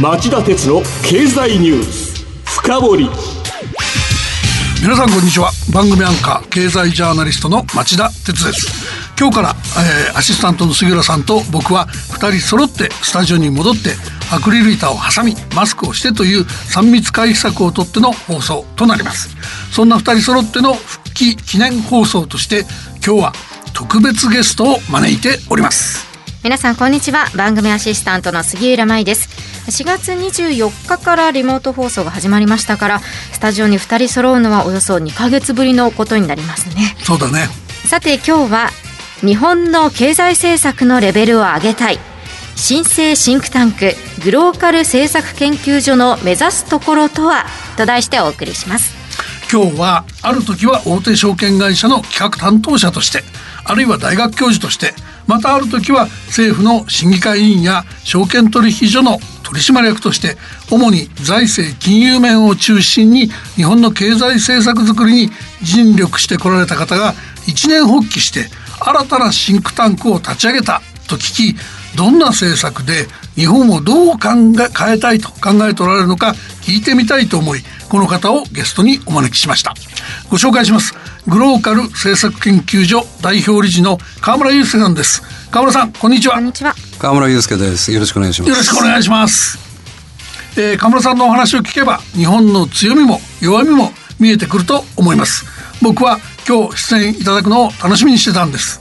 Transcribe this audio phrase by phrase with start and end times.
[0.00, 3.10] 町田鉄の経済ニュース深掘り。
[4.80, 5.50] 皆さんこんにちは。
[5.74, 8.68] 番組アンカー経済ジャーナリストの町田鉄です。
[9.18, 9.56] 今日から、
[10.08, 13.90] えー、アシスタントの杉浦さんと僕は2人揃ってスタジオに戻って
[14.32, 19.30] アクリル板を挟みマスクをしてという3密回避策をとっての放送となります。
[19.72, 22.60] そんな2人揃っての復帰記念放送として
[23.04, 23.32] 今日は
[23.74, 26.06] 特別ゲストを招いております。
[26.44, 27.26] 皆さんこんにちは。
[27.36, 36.96] 番組アシスタントの杉浦舞です4月24日からリモート放送が始まりましたからスタジオに2人揃うのはおよそ2ヶ月ぶりのことになりますね。
[37.00, 37.48] そうだね。
[37.84, 38.70] さて今日は
[39.20, 41.98] 日本の経済政策のレベルを上げたい。
[42.56, 43.92] 新生シンクタンク
[44.24, 47.44] グローカル政策研究所の目指すところとは？
[47.76, 48.96] と題してお送りします。
[49.52, 53.22] 今日はある時は大手証券会社の企画担当者として
[53.64, 54.94] あるいは大学教授として
[55.26, 60.36] またある時は政府の審議会委員や証券取引所の取締役として
[60.70, 65.30] 主に財政金融面を中心に日本の経済政策づくりに
[65.62, 67.14] 尽力してこられた方が
[67.46, 68.46] 一年発起して
[68.80, 74.28] 新たなシンクタンクを立ち上げたと聞きどんな政策で日本をどう考
[74.60, 79.74] え変えたいと考えておられるのか聞いてみたいと思いこの方をゲストにお招きしました。
[80.30, 80.94] ご紹介します。
[81.26, 85.22] グローカル政策研究所代表理事の河村祐介さんです。
[85.50, 86.34] 河村さんこんにちは。
[86.34, 86.74] こんにちは。
[86.98, 87.90] 河村祐介です。
[87.90, 88.50] よろしくお願いします。
[88.50, 89.58] よろしくお願いします。
[90.60, 95.46] えー、河村さんのお話を聞けば日本の強みも弱みも見えてくると思います。
[95.80, 98.80] 僕は今日出演いただくのを楽しみにしてたんです。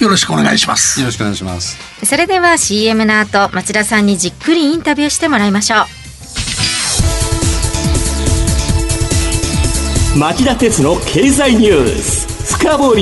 [0.00, 1.00] よろしくお願いします。
[1.00, 1.76] よろしくお願いします。
[2.06, 5.82] それでは CM の後町田さんにじっくりインタビューしてもらいましょ
[10.16, 10.18] う。
[10.18, 12.94] 町田鉄の経済ニュース深掘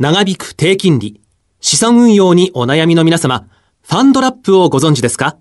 [0.00, 1.20] 長引く低金利
[1.60, 3.48] 資産運用にお悩みの皆様
[3.82, 5.36] ファンドラップをご存知ですか？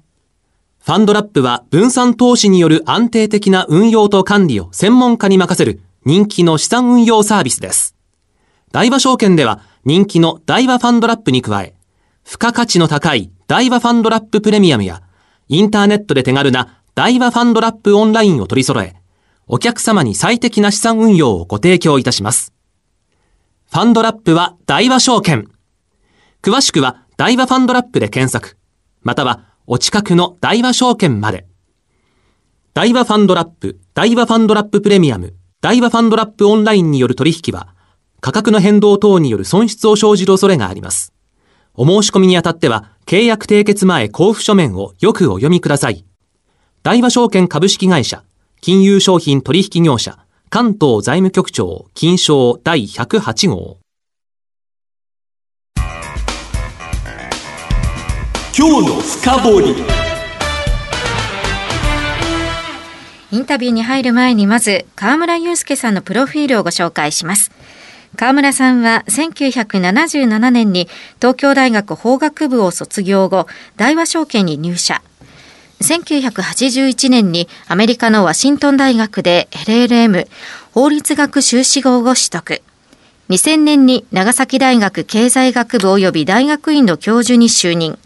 [0.83, 7.95] ファンドラップは分散投資による安定的な運用と管理を専門家に任せる人気の資産運用サービスです。
[8.71, 11.75] 大和証券では人気の大和ファンドラップに加え、
[12.25, 15.03] 付加価値の高い大和ファンドラッププレミアムや、
[15.49, 18.95] インターネットで手軽な大和ファンドラップオンラインを取り揃え、
[19.45, 22.53] お客様に最適な資産運用をご提供いたします。
[23.69, 25.49] ファンドラップは大和証券。
[26.41, 28.57] 詳しくは大和ファンドラップで検索、
[29.01, 31.45] またはお近くの大和証券まで。
[32.73, 37.75] 大和ファンドラップ、大和ファンドラッププレミアム、大和ファンドラップオンラインによる取引は、
[38.21, 41.11] 価格の変動等による損失を生じる恐れがあります。
[41.73, 46.05] お申し込みにあたっては、契約締結前交付書面をよくお読みください。
[46.83, 48.23] 大和証券株式会社、
[48.61, 53.79] 金融商品取引業者、関東財務局長、金賞第108号。
[58.57, 59.75] 今日の深掘り。
[63.29, 67.51] インタビューに入る前にまず河村祐介さんのプロフィールをご紹介します。
[68.15, 70.87] 河村さんは1977年に
[71.17, 75.01] 東京大学法学部を卒業後大和証券に入社
[75.81, 80.27] 1981年にアメリカのワシントン大学で LLM
[80.73, 82.61] 法律学修士号を取得
[83.29, 87.97] 2000年に長崎大学経済学部及び大学院の教授に就任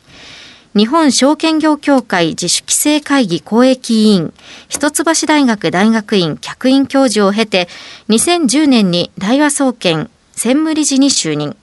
[0.73, 4.33] 日本証券業協会自主規制会議公益委員、
[4.69, 7.67] 一橋大学大学院客員教授を経て、
[8.07, 11.57] 2010年に大和総研専務理事に就任。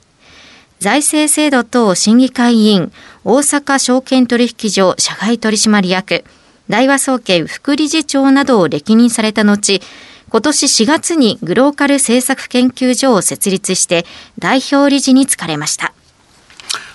[0.80, 2.92] 財政制度等審議会委員、
[3.24, 6.24] 大阪証券取引所社外取締役、
[6.68, 9.80] 大和総研副理事長などを歴任された後、
[10.30, 14.04] 今年4月にグローカル政策研究所を設立して
[14.38, 15.94] 代表理事に就かれました。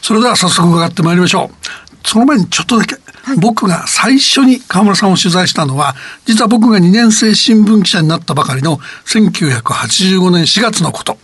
[0.01, 2.07] それでは早速伺ってまいりましょう。
[2.07, 5.95] その前にちょっとだけ、はい、僕が最初に河村さんを取材したのは、
[6.25, 8.77] 実は僕が2年生新聞記者になったばかりの
[9.07, 11.17] 1985年4月のこと。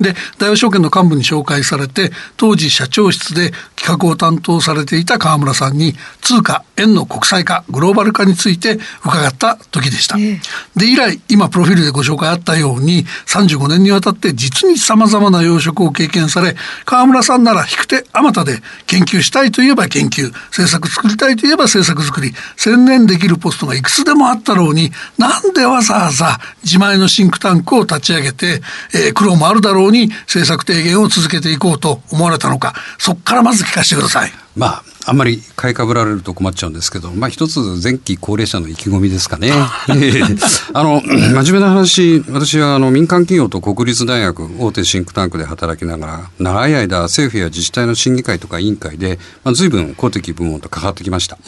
[0.00, 10.16] で、大和証券の幹部に紹介されて、当時社長室で企画を担当されていた河村さんに、通貨、円の国際化、グローバル化について伺った時でした。
[10.16, 28.60] で、以来、今プロフィールでご紹介あったように、35年にわたって実に様々な養殖を経験され、河村さんなら引く手あまたで研究したいといえば研究、政策作りたいといえば政策作り、専念できるポストがいくつでもあったろうに、なんでわざわざ自前のシンクタンクを立ち上げて、
[28.94, 34.32] えー、苦労もあるだろうに政策提言を続けていこうと思われたのか、そこからまず聞かせてください。
[34.56, 39.52] まあ、あんまり買いかぶられると困っちゃうんですけど、まあ一つ前期高齢者の意気込みですかね。
[39.52, 51.38] あの、 真面目な話、私はあの民間企業と国立大学大手シンクタンクで働きながら、長い間政府や自治体の審議会とか委員会で、まあ、随分公的部門と関わってきました。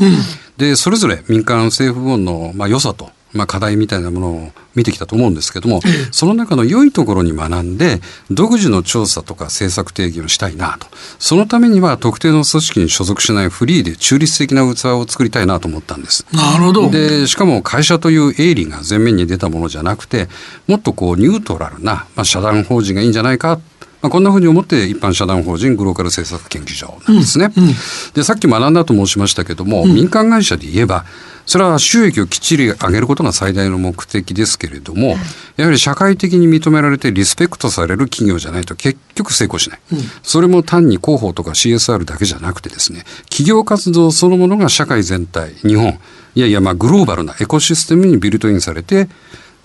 [0.56, 5.80] で、それぞれ民間政府部門のまあ良さと、まあ、課題みたいなものを見てきたと思うんですけども、
[6.10, 10.86] その中の良いところに学んで、独自の調査とか政策定義をしたいなと。
[11.18, 16.26] そのためには特定の組織に所属しないフリーで中立的な器を作りたいなと思ったんです。
[16.32, 16.90] なるほど。
[16.90, 20.28] で、しかも会社という営利が前面に出たものじゃなくて、
[20.66, 23.60] もっとこうニュートラルな、まあ、社団法人がいいんじゃないか。
[24.00, 27.52] まあ、こんなふうに思って一般社団法人グローカル政策研究所なんですね。
[27.56, 27.72] うんうん、
[28.14, 31.04] で、さっき学んだと申しましたけども、うん、民間会社で言えば、
[31.46, 35.16] それは収益をきっちり上げることが最大の目的ですけれども、
[35.56, 39.80] やはり社会的に認められてリスペクトされる企業じゃないと結局成功しない。
[39.92, 45.98] うん、それも単に広報とか CSR だけじゃなくてですね、企業活動そのものが社会全体、日本、
[46.34, 49.08] いやいやまあグローバルなエコシステムにビルトインされて、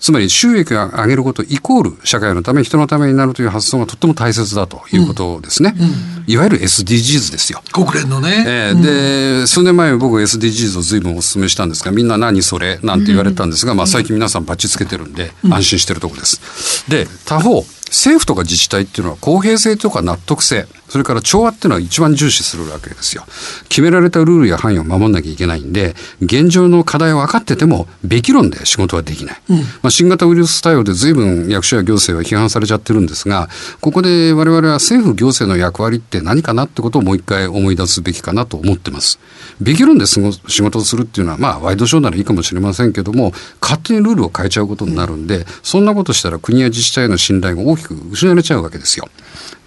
[0.04, 5.74] つまり収益を上げることイコール社会のため人のためになるという発想がとっても大切だということですね。
[5.74, 5.92] うんうん、
[6.26, 7.62] いわゆる SDGs ですよ。
[7.72, 8.44] 国連のね。
[8.46, 16.84] えー、で、数年前僕 SDGs を随分お勧めしたんですが、みんな何それなんて言われたんですが、まあ最近皆さんバッチつけてるんで安心してるとこです。
[16.90, 23.24] で、他方、政府とか自治体っていうのは公平性とか納得性、それから調和っていうのは一番重視するわけですよ。
[23.68, 29.42] 決められたルールや範囲を守んなきゃいけないんで、現状の課題を分かってても、べき論で仕事はできない。
[29.48, 33.48] うん、まあ、新型ウイルス対応で随分役所や行政は批判されちゃってるんですが、
[33.80, 39.18] ここで我々は政府行政の役割って何かなってことをもう一回思い出すべきかなと思ってます。
[39.60, 40.20] べき論で仕
[40.62, 49.08] 事をするっていうのは、まあ、ワイドショーならいいかもしれませんけども、勝手にルールを変えちゃうことになるんで、そんなことしたら国や自治体の信頼が大きく失われちゃうわけですよ。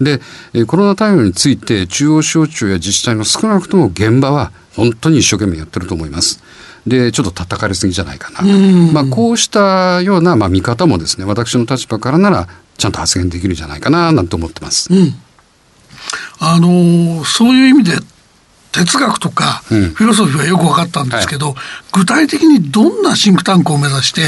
[0.01, 0.21] で、
[0.65, 6.41] コロナ対応について中央省庁や自治体の少なくとも現場は本当に一生懸命やってると思います。
[6.85, 8.47] で、ちょっと叩かれすぎじゃないかな。
[8.93, 12.47] まあ、こうしたような、まあ、見方もですね、私の立場からなら、
[12.77, 14.93] ちゃんと発言できるんじゃないかな、なんて思ってます。
[14.93, 15.13] うん、
[16.39, 17.97] あのー、そういう意味で、
[18.71, 21.55] 哲学とかフィロソフィーはよく分かったんですけど、はい、
[21.93, 24.21] 具体的にどんなシンクタンクを目指して、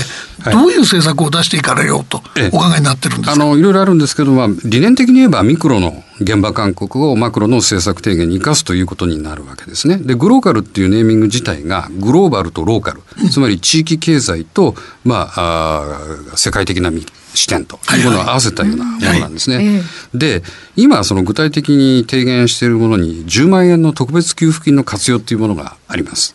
[0.51, 2.17] どういう政策を出していかれようと
[2.51, 9.97] お考えになってるんですか、あのいろいろあるんですけど、まあ、理念的に言えばミクロの現場勧告をマクロの政策提言に生かすということになるわけですね。
[9.97, 15.99] で、グローカルっていうネーミング自体がグローバルとローカル、つまり地域経済と、まあ、
[16.33, 16.91] あ世界的な
[17.33, 19.55] 視点というものを合わせたようなものなんですね。
[19.57, 19.83] はいはい、
[20.13, 20.43] で、
[20.75, 26.33] 今その具体的に提言しているものに10万円の特別給付金の活用というものがあります。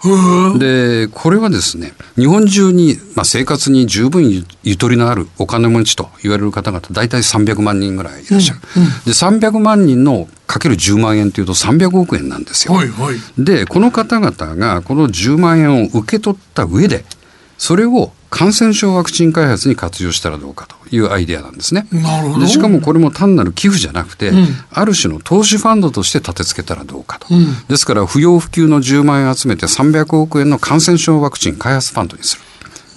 [0.58, 8.60] で、これはですね、日本中に、まあ、生活に十分ゆとりのあるお金持ちと言われる方々、大体300万人ぐらいいらっしゃる。
[8.76, 12.74] うんうん、で、300万人のかける10万円というと300億円なんですよ。
[12.74, 17.04] はいはい、で、この方々がこの10万円を受け取った上で、
[17.58, 21.86] それを感染症ワクチン開発に活用したらどうかというアイデアなんですね。
[22.40, 27.28] でしかもこれも単なる寄付じゃなくて、うん、ある種の投資ファンドとして立て付けたらどうかと。
[27.30, 32.42] うん、ですから不要不急の10万円集めて300億円の感染症ワクチン開発ファンドにする。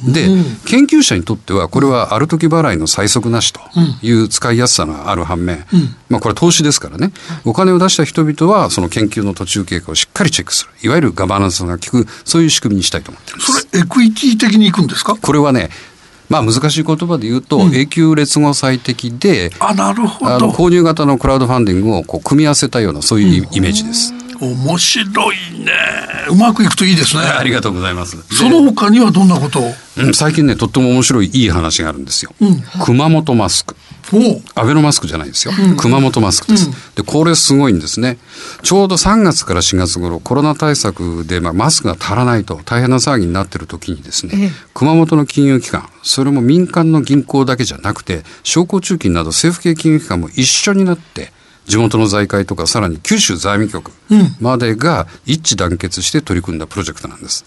[0.05, 3.59] で、うん、研究者にとってはこれはある時払いの最速なしと
[4.01, 7.11] いう使いやすさがある反面、うん、まあこれ投資ですからね、
[7.45, 10.71] お金を出した人々はその研究の途中経過をしっかりチェックする。
[10.83, 13.51] いわゆるガバナンスが効く、そういう仕組みにしたいと思ってます。
[13.51, 15.15] それエクイティ的にいくんですか？
[15.15, 15.69] これはね、
[16.29, 20.49] まあ難しい言葉で言うと、永久劣後最適で、あ、なるほど。
[20.49, 24.13] 購入型のクラウドファンディングをこう組み合わせたようなそういうイメージです。
[24.41, 25.71] 面白いね。
[26.29, 27.23] うまくいくといいですね。
[27.23, 28.17] ありがとうございます。
[28.35, 29.59] その他にはどんなこと？
[29.59, 32.33] を、うん、最近ね、とっても面白いいい話があるんですよ。
[32.39, 33.75] うん、熊本マスク。
[34.55, 35.53] アベノマスクじゃないですよ。
[35.59, 38.17] うん、熊本マスクです、で、これすごいんですね。
[38.63, 51.33] ちょうど3月から4月頃、コロナ対策で、まあ、マスクが足らないと大変な騒ぎになってる時にですね、熊本の金融機関、それも民間の銀行だけじゃなくて、商工中金など政府系金融機関も一緒になって、
[51.67, 53.91] 地元の財界とかさらに九州財務局
[54.39, 57.45] までが一致団結して取り組んだプロジェクトなんです。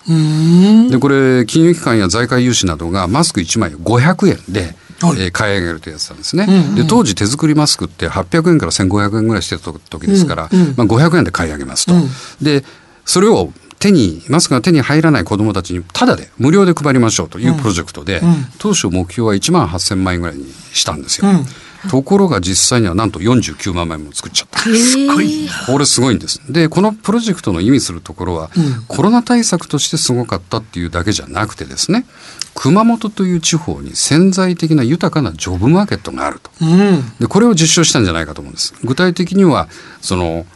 [0.90, 12.02] でこれ金融機関や財界融資などがマスク1枚500円ではい、えー、買い上げるってやつなんですね、うんうん、で当時手作りマスクって800円から1500円ぐらいしてた時ですから、うんうん、まあ、500円で買い上げますと、うん、
[12.42, 12.62] で
[13.06, 13.50] それを
[13.80, 18.28] 手にマスクが手に入らない子どもたちにただで無料で配りましょうというプロジェクトで、うん。
[18.28, 21.26] うん、当初目標は1万8000万円ぐらいにしたんですよ。
[21.88, 24.60] ところが実際にはなんと49万枚も作っちゃった。
[24.60, 26.40] すごいこれすごいんです。
[26.52, 32.04] で、このプロジェクトの意味するところは、うん、コロナ対策としてすごかったっていうだけじゃなくてですね、
[32.54, 36.50] 熊本という地方に潜在的な豊かなジョブマーケットがあると。
[36.60, 38.74] うん、で、これを実証したんじゃないかと思うんです。
[38.84, 39.68] 具体的には、
[40.00, 40.46] その、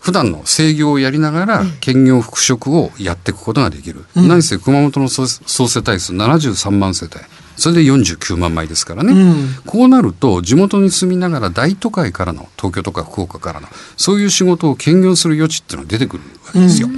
[0.00, 7.16] 普段の制御をやりながら兼業復職をやっていくことができる、何せ熊本の総総世帯数73万世帯
[7.56, 16.88] それで49万枚ですからね、うんこうなると地元に住みながら大都会からの東京とか福岡からのそういう仕事を兼業する余地っていうのが出てくるわけですよ。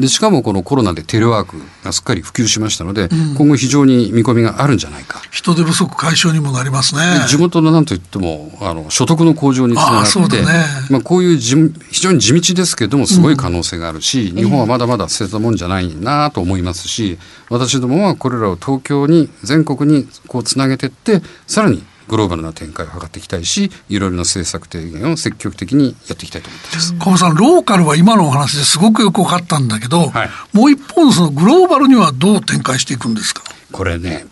[0.00, 5.20] でしかもこのコロナでテレワークがすっかり普及しましたので、今後非常に見込みがあるんじゃないか。
[5.30, 7.00] 人手不足解消にもなりますね。
[7.28, 11.56] 地元のなんといってもあの所得の向上につながって、だねまあ、こういうじ
[11.90, 17.18] 非常に地道ですけどもすごい可能性があるし、日本はまだまだ捨てたもんじゃないなと思いますし
[17.52, 26.94] 私どもはこれらを東京に全国にこうつなげていってさらにグローバルな展開を図っていきたいしいろいろな政策提言を積極的にやっていきたいと思っています。
[26.98, 34.26] 小室さん、ローカルは今のお話ですごくよく分かったんだけど、はいもう一方のそのグローバルにはどう展開していくんですかこれね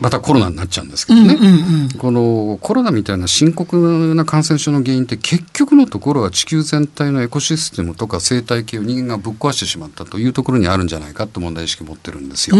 [0.00, 12.56] またコロナになっちゃうんですけどね、うんうんこのコロナみたいな深刻な感染症の原因って結局のところは地球全体のエコシステムとか生態系を人間がぶっ壊してしまったというところにあるんじゃないかって問題意識を持ってるんですよ。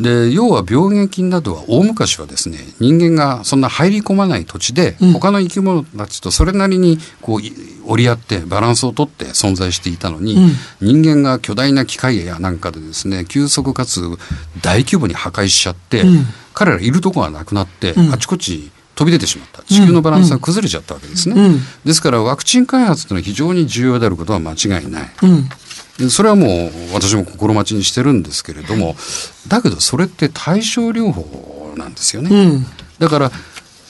[0.00, 7.52] で要は病原菌などは大昔はですね人間がそんな入り込まない土地で、他の生き物たちとそれなりにこうい
[7.86, 10.36] 折り合ってバランスをとって存在していたのに、
[10.80, 14.00] 人間が巨大な機械やなんかでですね急速かつ
[14.62, 16.02] 大規模に破壊しちゃって、
[16.54, 19.62] 彼らいるとこがなくなって、あちこち飛び出てしまった。
[19.64, 21.60] 地球のバランスが崩れちゃったわけですね、うん。
[21.84, 25.10] ですからワクチン開発というのは非常に重要であることは間違いない。
[25.22, 25.48] うん。
[25.98, 28.96] でそれはもう私も心待ちにしてるんですけれども
[29.46, 32.66] だけどそれって対症療法なんですよね、うん。
[32.98, 33.30] だから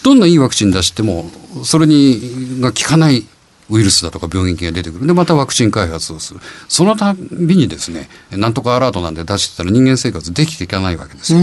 [0.03, 1.31] どんないいワクチン出しても
[1.65, 3.27] それにが効かない
[3.71, 5.07] ウイルスだとか病原菌が出てくる。
[5.07, 6.41] でまたワクチン開発をする。
[6.69, 11.41] そのたびにですねなんとかアラートなんで出してたら人間生活できていかないわけですよ、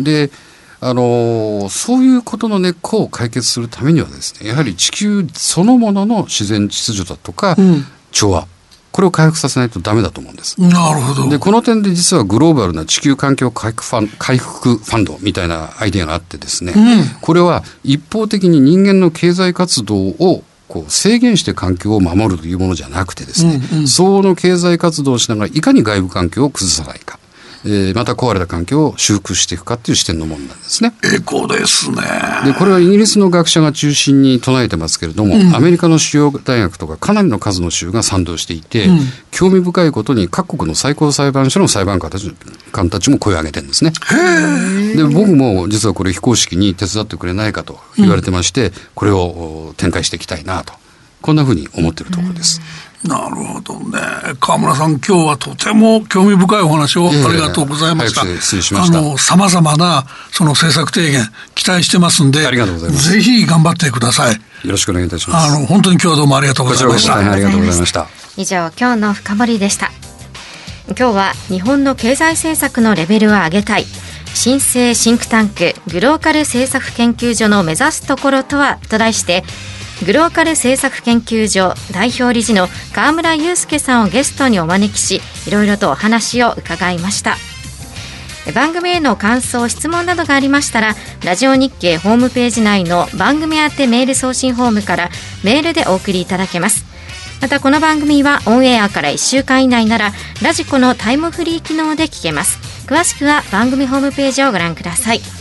[0.00, 0.30] で
[0.80, 7.84] あのーそういうことの根っこを解決するためにはですねやはり地球そのものの自然秩序だとか、ん。
[8.10, 8.46] 調和。
[8.92, 10.60] これを回復させないとダメだと思うんです。
[10.60, 11.28] なるほど。
[11.28, 16.74] でこの点で実はグローバルな地球環境回復ファン回復ファンドみたいなアイデアがあってですね、
[17.20, 27.19] これは一方的に人間の経済活動をこう制限して環境を守るというものじゃなくてですね、相応の経済活動をしながらいかに外部環境を崩さないか、
[27.64, 30.94] えーまた壊れた環境を修復していくかっていう視点のものなんですね。
[31.14, 31.96] エコですね。
[32.44, 38.88] でこれはイギリスの学者が中心に唱えてますけれども、アメリカの主要大学とかかなりの数の州が賛同していて、
[39.30, 42.34] 興味深いことに各国の最高裁判所の裁判官たち
[42.72, 43.92] 官たちも声を上げてるんですね。
[44.96, 49.20] で僕も実はこれ非公式に手伝ってくれないかと言われてまして、これを
[49.68, 50.72] お展開していきたいなと
[51.20, 52.60] こんなふうに思ってるところです。
[53.04, 53.98] なるほどね。
[54.40, 58.20] 河村さん、今日はとても興味深いお話をありがとうございました。
[58.42, 64.34] しましたあの、様々な、その政策提言、期待してますんで、ありがとうございますぜひ頑張ってください。
[64.34, 65.50] よろしくお願いいたします。
[65.56, 67.16] あの、本当に今日はどうもありがとうございました。
[67.16, 68.06] ありがとうございました。
[68.36, 69.90] 以上今日の深掘りでした
[70.88, 73.84] 今日は日本の経済政策のレベルを上げたい
[74.34, 79.44] 新生シンクタンクグローカル政策研究所の目指すところとはと題して
[80.04, 87.36] グローカル政策研究所代表理事の河村祐介さんをゲストにお招きしいろいろとお話を伺いました。
[88.54, 95.10] 番組への感想質問などがありましたらラジオ日経ホームページ内の番組宛てメール送信フォームから
[95.44, 96.84] メールでお送りいただけます。
[97.40, 102.58] またこの番組はオンエアから1週間以内ならラジコのタイムフリー機能で聞けます。
[102.86, 105.39] 詳しくは番組ホームページをご覧ください。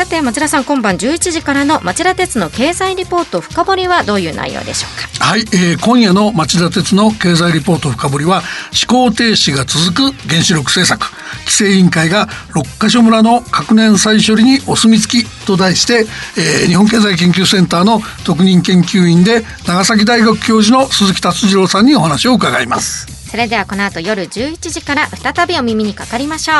[0.00, 5.26] さて町田さん今晩11時からの町田鉄の経済リポート深掘りはどういう内容でしょうか？
[5.26, 8.42] はい、えー今夜の町田鉄の経済リポート深掘りは
[8.88, 11.12] 思考停止が続く原子力政策。
[11.40, 16.06] 規制委員会が六ヶ所村の核燃再処理にお墨付きと題して、
[16.38, 23.06] えー日本経済研究センターの特任研究員で長崎大学教授の鈴木達次郎さんにお話を伺います。
[23.30, 26.56] それではこの後夜11時から再びお耳にかかりましょう。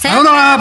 [0.00, 0.56] ささようなら